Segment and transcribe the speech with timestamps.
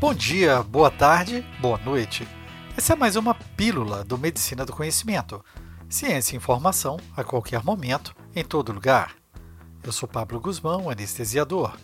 [0.00, 2.26] Bom dia, boa tarde, boa noite.
[2.76, 5.44] Essa é mais uma pílula do Medicina do Conhecimento.
[5.88, 9.16] Ciência e informação a qualquer momento, em todo lugar.
[9.82, 11.76] Eu sou Pablo Guzmão, anestesiador.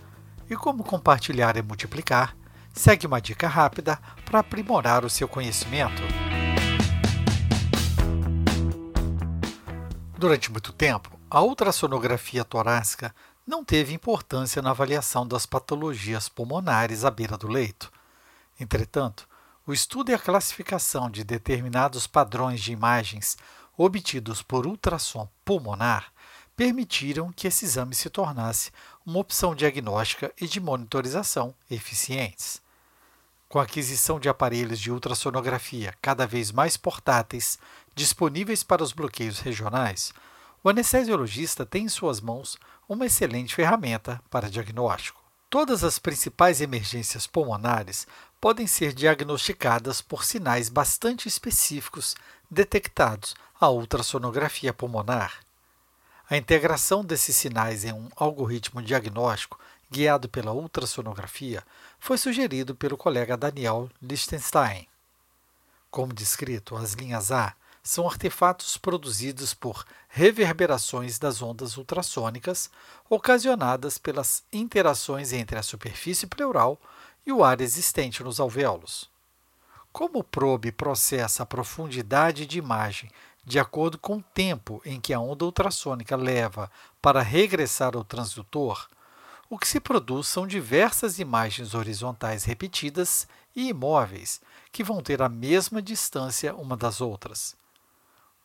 [0.48, 2.36] E como compartilhar e multiplicar,
[2.72, 6.00] segue uma dica rápida para aprimorar o seu conhecimento.
[10.16, 13.12] Durante muito tempo, a ultrassonografia torácica
[13.44, 17.90] não teve importância na avaliação das patologias pulmonares à beira do leito.
[18.58, 19.28] Entretanto,
[19.66, 23.36] o estudo e a classificação de determinados padrões de imagens
[23.76, 26.12] obtidos por ultrassom pulmonar
[26.56, 28.70] permitiram que esse exame se tornasse
[29.04, 32.62] uma opção diagnóstica e de monitorização eficientes.
[33.48, 37.58] Com a aquisição de aparelhos de ultrassonografia cada vez mais portáteis,
[37.94, 40.12] disponíveis para os bloqueios regionais,
[40.62, 42.56] o anestesiologista tem em suas mãos
[42.88, 45.23] uma excelente ferramenta para diagnóstico.
[45.54, 48.08] Todas as principais emergências pulmonares
[48.40, 52.16] podem ser diagnosticadas por sinais bastante específicos
[52.50, 55.44] detectados à ultrassonografia pulmonar.
[56.28, 59.56] A integração desses sinais em um algoritmo diagnóstico
[59.88, 61.62] guiado pela ultrassonografia
[62.00, 64.88] foi sugerido pelo colega Daniel Lichtenstein.
[65.88, 72.70] Como descrito, as linhas A são artefatos produzidos por reverberações das ondas ultrassônicas
[73.10, 76.80] ocasionadas pelas interações entre a superfície pleural
[77.26, 79.10] e o ar existente nos alvéolos.
[79.92, 83.10] Como o probe processa a profundidade de imagem
[83.44, 86.70] de acordo com o tempo em que a onda ultrassônica leva
[87.02, 88.88] para regressar ao transdutor,
[89.50, 94.40] o que se produz são diversas imagens horizontais repetidas e imóveis
[94.72, 97.54] que vão ter a mesma distância uma das outras.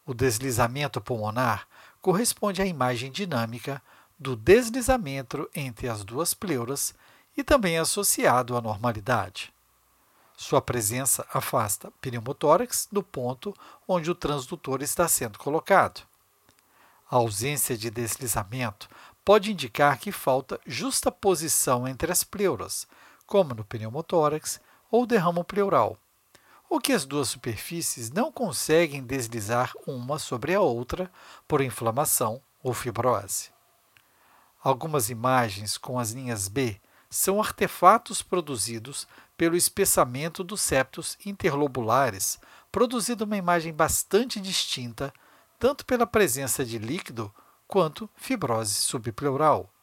[0.10, 1.68] O deslizamento pulmonar
[2.02, 3.80] corresponde à imagem dinâmica
[4.18, 6.96] do deslizamento entre as duas pleuras
[7.38, 9.54] e também é associado à normalidade.
[10.36, 13.56] Sua presença afasta pneumotórax do ponto
[13.88, 16.02] onde o transdutor está sendo colocado.
[17.08, 18.90] A ausência de deslizamento
[19.24, 22.88] pode indicar que falta justa posição entre as pleuras,
[23.28, 24.60] como no pneumotórax
[24.90, 26.00] ou derramo pleural
[26.70, 31.12] ou que as duas superfícies não conseguem deslizar uma sobre a outra
[31.48, 33.50] por inflamação ou fibrose.
[34.62, 36.80] Algumas imagens com as linhas B
[37.10, 42.38] são artefatos produzidos pelo espessamento dos septos interlobulares,
[42.72, 45.12] produzindo uma imagem bastante distinta,
[45.58, 47.34] tanto pela presença de líquido
[47.68, 49.74] quanto fibrose subpleural,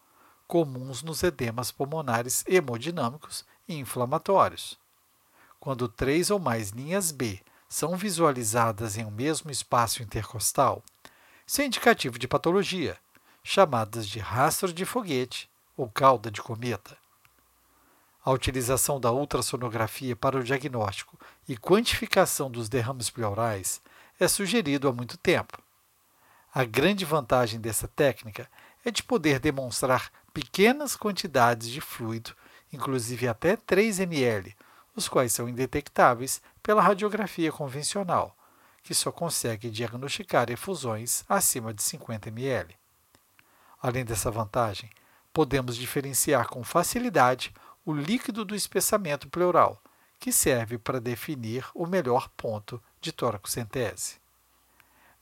[0.47, 4.79] comuns nos edemas pulmonares hemodinâmicos e inflamatórios.
[5.67, 10.81] Quando três ou mais linhas B são visualizadas em um mesmo espaço intercostal,
[11.45, 12.97] isso é indicativo de patologia,
[13.43, 16.97] chamadas de rastro de foguete ou cauda de cometa.
[18.25, 21.19] A utilização da ultrassonografia para o diagnóstico
[21.49, 23.83] e quantificação dos derrames pleurais
[24.21, 25.61] é sugerido há muito tempo.
[26.55, 28.49] A grande vantagem dessa técnica
[28.85, 32.37] é de poder demonstrar pequenas quantidades de fluido,
[32.73, 34.55] inclusive até 3 ml,
[34.97, 38.35] os quais são indetectáveis pela radiografia convencional,
[38.83, 42.75] que só consegue diagnosticar efusões acima de 50 ml.
[43.81, 44.91] Além dessa vantagem,
[45.33, 47.53] podemos diferenciar com facilidade
[47.85, 49.81] o líquido do espessamento pleural,
[50.19, 54.17] que serve para definir o melhor ponto de toracocentese.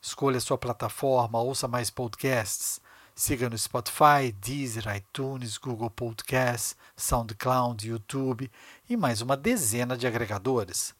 [0.00, 2.83] Escolha sua plataforma, ouça mais podcasts
[3.16, 8.50] Siga no Spotify, Deezer, iTunes, Google Podcasts, SoundCloud, YouTube
[8.88, 10.92] e mais uma dezena de agregadores.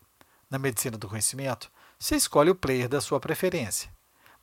[0.48, 1.68] Na medicina do conhecimento,
[1.98, 3.92] você escolhe o player da sua preferência.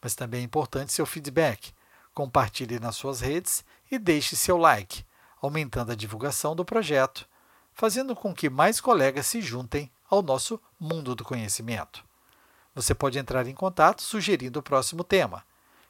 [0.01, 1.71] Mas também é importante seu feedback.
[2.13, 5.05] Compartilhe nas suas redes e deixe seu like,
[5.41, 7.25] aumentando a divulgação do projeto.
[7.73, 12.03] fazendo com que mais colegas se juntem ao nosso mundo do conhecimento.
[12.75, 15.41] Você pode entrar em contato sugerindo o próximo tema.